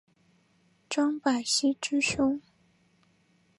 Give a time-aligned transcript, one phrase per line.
[0.89, 2.41] 张百熙之兄。